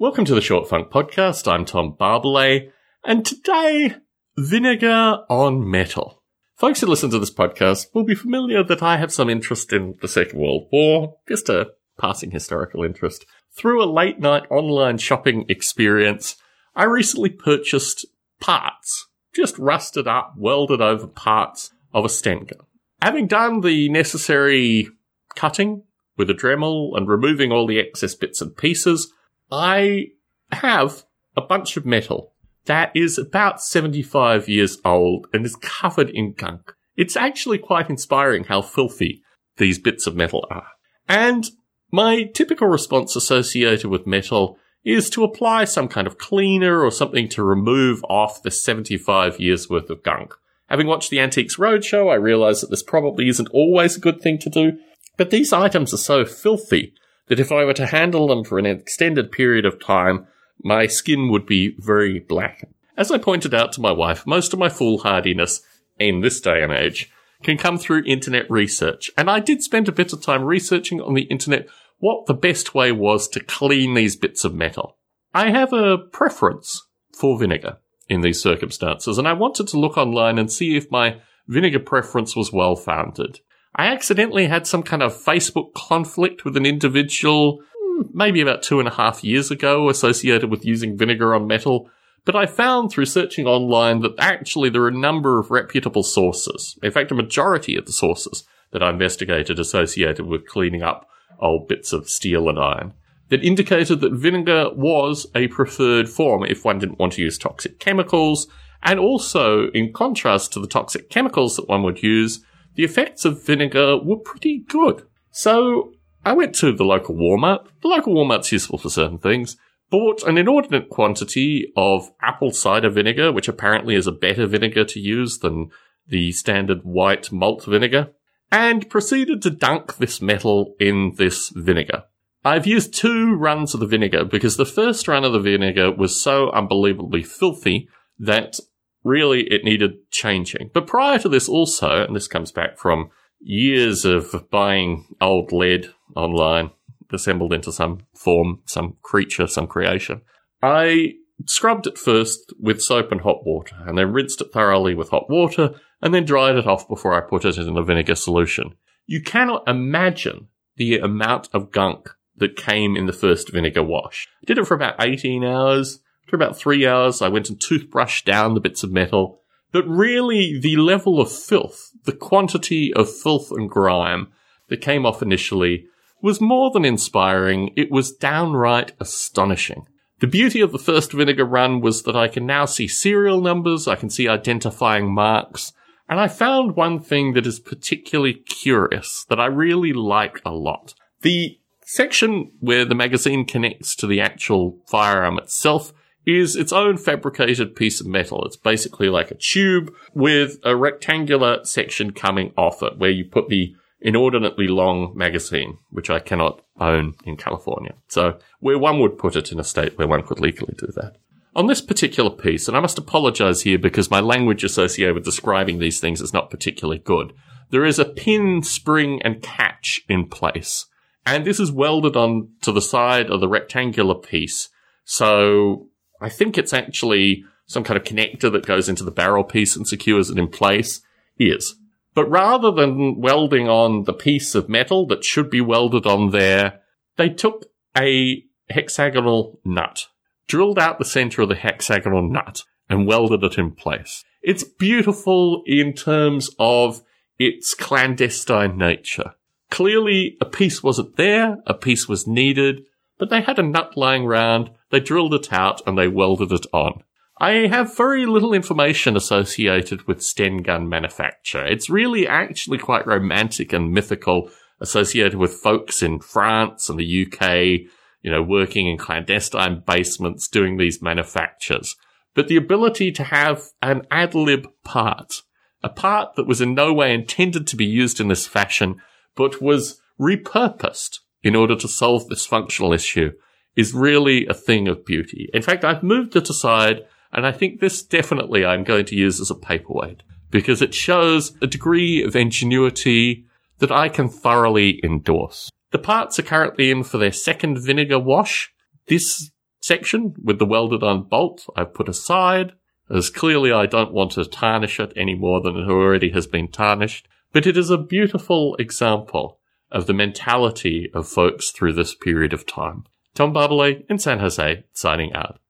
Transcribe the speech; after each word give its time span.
Welcome 0.00 0.24
to 0.24 0.34
the 0.34 0.40
Short 0.40 0.66
Funk 0.66 0.88
Podcast. 0.90 1.46
I'm 1.46 1.66
Tom 1.66 1.94
Barbalet, 2.00 2.70
and 3.04 3.22
today, 3.22 3.96
vinegar 4.34 5.18
on 5.28 5.70
metal. 5.70 6.22
Folks 6.56 6.80
who 6.80 6.86
listen 6.86 7.10
to 7.10 7.18
this 7.18 7.30
podcast 7.30 7.88
will 7.92 8.04
be 8.04 8.14
familiar 8.14 8.64
that 8.64 8.82
I 8.82 8.96
have 8.96 9.12
some 9.12 9.28
interest 9.28 9.74
in 9.74 9.96
the 10.00 10.08
Second 10.08 10.40
World 10.40 10.68
War, 10.72 11.18
just 11.28 11.50
a 11.50 11.72
passing 11.98 12.30
historical 12.30 12.82
interest. 12.82 13.26
Through 13.54 13.84
a 13.84 13.92
late 13.92 14.18
night 14.18 14.44
online 14.48 14.96
shopping 14.96 15.44
experience, 15.50 16.36
I 16.74 16.84
recently 16.84 17.28
purchased 17.28 18.06
parts, 18.40 19.06
just 19.34 19.58
rusted 19.58 20.08
up, 20.08 20.32
welded 20.34 20.80
over 20.80 21.08
parts 21.08 21.72
of 21.92 22.06
a 22.06 22.08
Sten 22.08 22.44
gun. 22.44 22.64
Having 23.02 23.26
done 23.26 23.60
the 23.60 23.90
necessary 23.90 24.88
cutting 25.36 25.82
with 26.16 26.30
a 26.30 26.34
Dremel 26.34 26.96
and 26.96 27.06
removing 27.06 27.52
all 27.52 27.66
the 27.66 27.78
excess 27.78 28.14
bits 28.14 28.40
and 28.40 28.56
pieces, 28.56 29.12
I 29.50 30.08
have 30.52 31.04
a 31.36 31.42
bunch 31.42 31.76
of 31.76 31.86
metal 31.86 32.32
that 32.66 32.92
is 32.94 33.18
about 33.18 33.62
75 33.62 34.48
years 34.48 34.78
old 34.84 35.26
and 35.32 35.44
is 35.44 35.56
covered 35.56 36.10
in 36.10 36.32
gunk. 36.32 36.72
It's 36.96 37.16
actually 37.16 37.58
quite 37.58 37.88
inspiring 37.88 38.44
how 38.44 38.62
filthy 38.62 39.22
these 39.56 39.78
bits 39.78 40.06
of 40.06 40.14
metal 40.14 40.46
are. 40.50 40.68
And 41.08 41.48
my 41.90 42.24
typical 42.34 42.68
response 42.68 43.16
associated 43.16 43.86
with 43.86 44.06
metal 44.06 44.58
is 44.84 45.10
to 45.10 45.24
apply 45.24 45.64
some 45.64 45.88
kind 45.88 46.06
of 46.06 46.18
cleaner 46.18 46.82
or 46.82 46.90
something 46.90 47.28
to 47.28 47.42
remove 47.42 48.04
off 48.04 48.42
the 48.42 48.50
75 48.50 49.40
years 49.40 49.68
worth 49.68 49.90
of 49.90 50.02
gunk. 50.02 50.34
Having 50.68 50.86
watched 50.86 51.10
the 51.10 51.20
Antiques 51.20 51.56
Roadshow, 51.56 52.10
I 52.10 52.14
realize 52.14 52.60
that 52.60 52.70
this 52.70 52.82
probably 52.82 53.28
isn't 53.28 53.48
always 53.48 53.96
a 53.96 54.00
good 54.00 54.20
thing 54.20 54.38
to 54.38 54.48
do, 54.48 54.78
but 55.16 55.30
these 55.30 55.52
items 55.52 55.92
are 55.92 55.98
so 55.98 56.24
filthy 56.24 56.94
that 57.30 57.40
if 57.40 57.52
I 57.52 57.64
were 57.64 57.74
to 57.74 57.86
handle 57.86 58.26
them 58.26 58.44
for 58.44 58.58
an 58.58 58.66
extended 58.66 59.30
period 59.30 59.64
of 59.64 59.82
time, 59.82 60.26
my 60.62 60.86
skin 60.86 61.30
would 61.30 61.46
be 61.46 61.76
very 61.78 62.18
black. 62.18 62.68
As 62.96 63.10
I 63.10 63.18
pointed 63.18 63.54
out 63.54 63.72
to 63.74 63.80
my 63.80 63.92
wife, 63.92 64.26
most 64.26 64.52
of 64.52 64.58
my 64.58 64.68
foolhardiness 64.68 65.62
in 65.98 66.20
this 66.20 66.40
day 66.40 66.62
and 66.62 66.72
age 66.72 67.10
can 67.44 67.56
come 67.56 67.78
through 67.78 68.02
internet 68.04 68.50
research. 68.50 69.12
And 69.16 69.30
I 69.30 69.38
did 69.38 69.62
spend 69.62 69.88
a 69.88 69.92
bit 69.92 70.12
of 70.12 70.20
time 70.20 70.42
researching 70.42 71.00
on 71.00 71.14
the 71.14 71.22
internet 71.22 71.68
what 71.98 72.26
the 72.26 72.34
best 72.34 72.74
way 72.74 72.90
was 72.90 73.28
to 73.28 73.40
clean 73.40 73.94
these 73.94 74.16
bits 74.16 74.44
of 74.44 74.52
metal. 74.52 74.96
I 75.32 75.50
have 75.50 75.72
a 75.72 75.98
preference 75.98 76.82
for 77.16 77.38
vinegar 77.38 77.78
in 78.08 78.22
these 78.22 78.42
circumstances, 78.42 79.18
and 79.18 79.28
I 79.28 79.34
wanted 79.34 79.68
to 79.68 79.78
look 79.78 79.96
online 79.96 80.36
and 80.36 80.50
see 80.50 80.76
if 80.76 80.90
my 80.90 81.20
vinegar 81.46 81.78
preference 81.78 82.34
was 82.34 82.52
well 82.52 82.74
founded. 82.74 83.38
I 83.74 83.86
accidentally 83.86 84.46
had 84.46 84.66
some 84.66 84.82
kind 84.82 85.02
of 85.02 85.16
Facebook 85.16 85.74
conflict 85.74 86.44
with 86.44 86.56
an 86.56 86.66
individual 86.66 87.62
hmm, 87.78 88.02
maybe 88.12 88.40
about 88.40 88.62
two 88.62 88.78
and 88.78 88.88
a 88.88 88.94
half 88.94 89.22
years 89.22 89.50
ago 89.50 89.88
associated 89.88 90.50
with 90.50 90.64
using 90.64 90.96
vinegar 90.96 91.34
on 91.34 91.46
metal. 91.46 91.90
But 92.24 92.36
I 92.36 92.46
found 92.46 92.90
through 92.90 93.06
searching 93.06 93.46
online 93.46 94.00
that 94.00 94.14
actually 94.18 94.70
there 94.70 94.82
are 94.82 94.88
a 94.88 94.92
number 94.92 95.38
of 95.38 95.50
reputable 95.50 96.02
sources. 96.02 96.78
In 96.82 96.90
fact, 96.90 97.10
a 97.10 97.14
majority 97.14 97.76
of 97.76 97.86
the 97.86 97.92
sources 97.92 98.44
that 98.72 98.82
I 98.82 98.90
investigated 98.90 99.58
associated 99.58 100.26
with 100.26 100.46
cleaning 100.46 100.82
up 100.82 101.08
old 101.38 101.68
bits 101.68 101.92
of 101.92 102.10
steel 102.10 102.48
and 102.48 102.58
iron 102.58 102.92
that 103.30 103.44
indicated 103.44 104.00
that 104.00 104.12
vinegar 104.12 104.70
was 104.74 105.26
a 105.34 105.48
preferred 105.48 106.08
form 106.08 106.44
if 106.44 106.64
one 106.64 106.78
didn't 106.78 106.98
want 106.98 107.14
to 107.14 107.22
use 107.22 107.38
toxic 107.38 107.78
chemicals. 107.78 108.48
And 108.82 108.98
also, 108.98 109.68
in 109.68 109.92
contrast 109.92 110.52
to 110.52 110.60
the 110.60 110.66
toxic 110.66 111.10
chemicals 111.10 111.56
that 111.56 111.68
one 111.68 111.82
would 111.84 112.02
use, 112.02 112.44
the 112.74 112.84
effects 112.84 113.24
of 113.24 113.44
vinegar 113.44 113.98
were 113.98 114.16
pretty 114.16 114.64
good. 114.68 115.06
So 115.30 115.92
I 116.24 116.32
went 116.32 116.54
to 116.56 116.72
the 116.72 116.84
local 116.84 117.14
Walmart. 117.14 117.66
The 117.82 117.88
local 117.88 118.14
Walmart's 118.14 118.52
useful 118.52 118.78
for 118.78 118.90
certain 118.90 119.18
things. 119.18 119.56
Bought 119.90 120.22
an 120.22 120.38
inordinate 120.38 120.88
quantity 120.88 121.72
of 121.76 122.10
apple 122.22 122.52
cider 122.52 122.90
vinegar, 122.90 123.32
which 123.32 123.48
apparently 123.48 123.96
is 123.96 124.06
a 124.06 124.12
better 124.12 124.46
vinegar 124.46 124.84
to 124.84 125.00
use 125.00 125.38
than 125.38 125.70
the 126.06 126.32
standard 126.32 126.82
white 126.84 127.32
malt 127.32 127.64
vinegar, 127.64 128.10
and 128.52 128.88
proceeded 128.88 129.42
to 129.42 129.50
dunk 129.50 129.96
this 129.96 130.20
metal 130.20 130.74
in 130.78 131.14
this 131.16 131.50
vinegar. 131.54 132.04
I've 132.44 132.66
used 132.66 132.94
two 132.94 133.34
runs 133.34 133.74
of 133.74 133.80
the 133.80 133.86
vinegar 133.86 134.24
because 134.24 134.56
the 134.56 134.64
first 134.64 135.06
run 135.08 135.24
of 135.24 135.32
the 135.32 135.40
vinegar 135.40 135.90
was 135.92 136.22
so 136.22 136.50
unbelievably 136.50 137.24
filthy 137.24 137.88
that 138.18 138.58
really 139.04 139.42
it 139.44 139.64
needed 139.64 140.10
changing. 140.10 140.70
But 140.72 140.86
prior 140.86 141.18
to 141.20 141.28
this 141.28 141.48
also, 141.48 142.04
and 142.04 142.14
this 142.14 142.28
comes 142.28 142.52
back 142.52 142.78
from 142.78 143.10
years 143.40 144.04
of 144.04 144.50
buying 144.50 145.06
old 145.20 145.52
lead 145.52 145.90
online, 146.14 146.70
assembled 147.12 147.52
into 147.52 147.72
some 147.72 148.00
form, 148.14 148.60
some 148.66 148.96
creature, 149.02 149.46
some 149.46 149.66
creation, 149.66 150.22
I 150.62 151.14
scrubbed 151.46 151.86
it 151.86 151.98
first 151.98 152.52
with 152.58 152.82
soap 152.82 153.12
and 153.12 153.22
hot 153.22 153.46
water, 153.46 153.76
and 153.86 153.96
then 153.96 154.12
rinsed 154.12 154.40
it 154.40 154.52
thoroughly 154.52 154.94
with 154.94 155.10
hot 155.10 155.30
water, 155.30 155.74
and 156.02 156.14
then 156.14 156.24
dried 156.24 156.56
it 156.56 156.66
off 156.66 156.88
before 156.88 157.14
I 157.14 157.26
put 157.26 157.44
it 157.44 157.56
in 157.56 157.76
a 157.76 157.82
vinegar 157.82 158.14
solution. 158.14 158.74
You 159.06 159.22
cannot 159.22 159.66
imagine 159.66 160.48
the 160.76 160.98
amount 160.98 161.48
of 161.52 161.72
gunk 161.72 162.10
that 162.36 162.56
came 162.56 162.96
in 162.96 163.06
the 163.06 163.12
first 163.12 163.52
vinegar 163.52 163.82
wash. 163.82 164.28
I 164.42 164.46
did 164.46 164.58
it 164.58 164.66
for 164.66 164.74
about 164.74 165.02
18 165.02 165.44
hours. 165.44 166.00
For 166.30 166.36
about 166.36 166.56
three 166.56 166.86
hours, 166.86 167.20
I 167.20 167.28
went 167.28 167.48
and 167.48 167.58
toothbrushed 167.58 168.24
down 168.24 168.54
the 168.54 168.60
bits 168.60 168.84
of 168.84 168.92
metal. 168.92 169.40
But 169.72 169.88
really, 169.88 170.60
the 170.60 170.76
level 170.76 171.20
of 171.20 171.30
filth, 171.30 171.90
the 172.04 172.12
quantity 172.12 172.94
of 172.94 173.12
filth 173.12 173.50
and 173.50 173.68
grime 173.68 174.28
that 174.68 174.80
came 174.80 175.04
off 175.04 175.22
initially 175.22 175.86
was 176.22 176.40
more 176.40 176.70
than 176.70 176.84
inspiring. 176.84 177.72
It 177.76 177.90
was 177.90 178.12
downright 178.12 178.92
astonishing. 179.00 179.88
The 180.20 180.28
beauty 180.28 180.60
of 180.60 180.70
the 180.70 180.78
first 180.78 181.12
vinegar 181.12 181.44
run 181.44 181.80
was 181.80 182.04
that 182.04 182.14
I 182.14 182.28
can 182.28 182.46
now 182.46 182.64
see 182.64 182.86
serial 182.86 183.40
numbers, 183.40 183.88
I 183.88 183.96
can 183.96 184.08
see 184.08 184.28
identifying 184.28 185.12
marks, 185.12 185.72
and 186.08 186.20
I 186.20 186.28
found 186.28 186.76
one 186.76 187.00
thing 187.00 187.32
that 187.32 187.46
is 187.46 187.58
particularly 187.58 188.34
curious 188.34 189.26
that 189.28 189.40
I 189.40 189.46
really 189.46 189.92
like 189.92 190.40
a 190.44 190.52
lot. 190.52 190.94
The 191.22 191.58
section 191.84 192.52
where 192.60 192.84
the 192.84 192.94
magazine 192.94 193.44
connects 193.44 193.96
to 193.96 194.06
the 194.06 194.20
actual 194.20 194.78
firearm 194.86 195.36
itself 195.36 195.92
is 196.26 196.56
its 196.56 196.72
own 196.72 196.96
fabricated 196.96 197.74
piece 197.74 198.00
of 198.00 198.06
metal. 198.06 198.44
It's 198.44 198.56
basically 198.56 199.08
like 199.08 199.30
a 199.30 199.36
tube 199.36 199.92
with 200.14 200.58
a 200.64 200.76
rectangular 200.76 201.64
section 201.64 202.12
coming 202.12 202.52
off 202.56 202.82
it 202.82 202.98
where 202.98 203.10
you 203.10 203.24
put 203.24 203.48
the 203.48 203.74
inordinately 204.00 204.66
long 204.66 205.12
magazine, 205.16 205.78
which 205.90 206.10
I 206.10 206.20
cannot 206.20 206.62
own 206.78 207.14
in 207.24 207.36
California. 207.36 207.94
So 208.08 208.38
where 208.60 208.78
one 208.78 209.00
would 209.00 209.18
put 209.18 209.36
it 209.36 209.52
in 209.52 209.60
a 209.60 209.64
state 209.64 209.98
where 209.98 210.08
one 210.08 210.22
could 210.22 210.40
legally 210.40 210.74
do 210.78 210.88
that. 210.96 211.16
On 211.54 211.66
this 211.66 211.80
particular 211.80 212.30
piece, 212.30 212.68
and 212.68 212.76
I 212.76 212.80
must 212.80 212.98
apologize 212.98 213.62
here 213.62 213.78
because 213.78 214.10
my 214.10 214.20
language 214.20 214.62
associated 214.62 215.14
with 215.14 215.24
describing 215.24 215.78
these 215.78 216.00
things 216.00 216.20
is 216.20 216.32
not 216.32 216.50
particularly 216.50 217.00
good. 217.00 217.32
There 217.70 217.84
is 217.84 217.98
a 217.98 218.04
pin, 218.04 218.62
spring, 218.62 219.20
and 219.24 219.42
catch 219.42 220.02
in 220.08 220.28
place. 220.28 220.86
And 221.26 221.44
this 221.44 221.60
is 221.60 221.72
welded 221.72 222.16
on 222.16 222.50
to 222.62 222.72
the 222.72 222.80
side 222.80 223.30
of 223.30 223.40
the 223.40 223.48
rectangular 223.48 224.14
piece. 224.14 224.68
So 225.04 225.88
I 226.20 226.28
think 226.28 226.58
it's 226.58 226.72
actually 226.72 227.44
some 227.66 227.84
kind 227.84 227.96
of 227.96 228.04
connector 228.04 228.50
that 228.52 228.66
goes 228.66 228.88
into 228.88 229.04
the 229.04 229.10
barrel 229.10 229.44
piece 229.44 229.76
and 229.76 229.86
secures 229.86 230.30
it 230.30 230.38
in 230.38 230.48
place. 230.48 231.00
Is. 231.38 231.76
But 232.14 232.28
rather 232.28 232.70
than 232.70 233.18
welding 233.18 233.66
on 233.66 234.04
the 234.04 234.12
piece 234.12 234.54
of 234.54 234.68
metal 234.68 235.06
that 235.06 235.24
should 235.24 235.48
be 235.48 235.62
welded 235.62 236.04
on 236.04 236.30
there, 236.30 236.80
they 237.16 237.30
took 237.30 237.64
a 237.96 238.44
hexagonal 238.68 239.58
nut, 239.64 240.08
drilled 240.46 240.78
out 240.78 240.98
the 240.98 241.04
center 241.04 241.40
of 241.40 241.48
the 241.48 241.54
hexagonal 241.54 242.28
nut, 242.28 242.64
and 242.90 243.06
welded 243.06 243.42
it 243.42 243.56
in 243.56 243.70
place. 243.70 244.24
It's 244.42 244.64
beautiful 244.64 245.62
in 245.64 245.94
terms 245.94 246.50
of 246.58 247.02
its 247.38 247.74
clandestine 247.74 248.76
nature. 248.76 249.34
Clearly, 249.70 250.36
a 250.40 250.44
piece 250.44 250.82
wasn't 250.82 251.16
there, 251.16 251.58
a 251.66 251.74
piece 251.74 252.08
was 252.08 252.26
needed, 252.26 252.82
but 253.18 253.30
they 253.30 253.40
had 253.40 253.58
a 253.58 253.62
nut 253.62 253.96
lying 253.96 254.24
around 254.24 254.70
they 254.90 255.00
drilled 255.00 255.34
it 255.34 255.52
out 255.52 255.80
and 255.86 255.96
they 255.96 256.08
welded 256.08 256.52
it 256.52 256.66
on. 256.72 257.02
I 257.38 257.68
have 257.68 257.96
very 257.96 258.26
little 258.26 258.52
information 258.52 259.16
associated 259.16 260.06
with 260.06 260.22
Sten 260.22 260.58
gun 260.58 260.88
manufacture. 260.88 261.64
It's 261.64 261.88
really 261.88 262.28
actually 262.28 262.76
quite 262.76 263.06
romantic 263.06 263.72
and 263.72 263.92
mythical, 263.92 264.50
associated 264.78 265.36
with 265.36 265.54
folks 265.54 266.02
in 266.02 266.20
France 266.20 266.90
and 266.90 266.98
the 266.98 267.26
UK, 267.26 267.88
you 268.20 268.30
know, 268.30 268.42
working 268.42 268.86
in 268.86 268.98
clandestine 268.98 269.82
basements 269.86 270.48
doing 270.48 270.76
these 270.76 271.00
manufactures. 271.00 271.96
But 272.34 272.48
the 272.48 272.56
ability 272.56 273.10
to 273.12 273.24
have 273.24 273.62
an 273.80 274.02
ad 274.10 274.34
lib 274.34 274.68
part, 274.84 275.42
a 275.82 275.88
part 275.88 276.36
that 276.36 276.46
was 276.46 276.60
in 276.60 276.74
no 276.74 276.92
way 276.92 277.14
intended 277.14 277.66
to 277.68 277.76
be 277.76 277.86
used 277.86 278.20
in 278.20 278.28
this 278.28 278.46
fashion, 278.46 279.00
but 279.34 279.62
was 279.62 279.98
repurposed 280.20 281.20
in 281.42 281.56
order 281.56 281.74
to 281.74 281.88
solve 281.88 282.28
this 282.28 282.44
functional 282.44 282.92
issue 282.92 283.32
is 283.76 283.94
really 283.94 284.46
a 284.46 284.54
thing 284.54 284.88
of 284.88 285.04
beauty. 285.04 285.48
In 285.54 285.62
fact, 285.62 285.84
I've 285.84 286.02
moved 286.02 286.36
it 286.36 286.50
aside 286.50 287.02
and 287.32 287.46
I 287.46 287.52
think 287.52 287.80
this 287.80 288.02
definitely 288.02 288.64
I'm 288.64 288.84
going 288.84 289.04
to 289.06 289.16
use 289.16 289.40
as 289.40 289.50
a 289.50 289.54
paperweight 289.54 290.22
because 290.50 290.82
it 290.82 290.94
shows 290.94 291.52
a 291.62 291.66
degree 291.66 292.22
of 292.22 292.34
ingenuity 292.34 293.44
that 293.78 293.92
I 293.92 294.08
can 294.08 294.28
thoroughly 294.28 295.00
endorse. 295.04 295.70
The 295.92 295.98
parts 295.98 296.38
are 296.38 296.44
currently 296.44 296.90
in 296.90 297.02
for 297.02 297.18
their 297.18 297.32
second 297.32 297.78
vinegar 297.78 298.18
wash. 298.18 298.72
This 299.06 299.50
section 299.80 300.34
with 300.42 300.58
the 300.58 300.66
welded 300.66 301.02
on 301.02 301.24
bolt 301.24 301.66
I've 301.76 301.94
put 301.94 302.08
aside, 302.08 302.72
as 303.08 303.30
clearly 303.30 303.72
I 303.72 303.86
don't 303.86 304.12
want 304.12 304.32
to 304.32 304.44
tarnish 304.44 305.00
it 305.00 305.12
any 305.16 305.34
more 305.34 305.60
than 305.60 305.76
it 305.76 305.88
already 305.88 306.30
has 306.30 306.46
been 306.46 306.68
tarnished. 306.68 307.26
But 307.52 307.66
it 307.66 307.76
is 307.76 307.90
a 307.90 307.98
beautiful 307.98 308.76
example 308.76 309.58
of 309.90 310.06
the 310.06 310.14
mentality 310.14 311.10
of 311.12 311.26
folks 311.26 311.70
through 311.70 311.94
this 311.94 312.14
period 312.14 312.52
of 312.52 312.66
time. 312.66 313.04
Tom 313.34 313.54
Barbalet 313.54 314.04
in 314.08 314.18
San 314.18 314.40
Jose, 314.40 314.84
signing 314.92 315.32
out. 315.32 315.60